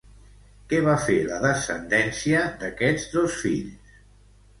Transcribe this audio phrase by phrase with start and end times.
[0.69, 3.93] Què va fer la descendència d'aquests dos fills?